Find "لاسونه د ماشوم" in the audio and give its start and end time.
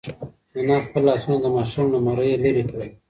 1.07-1.85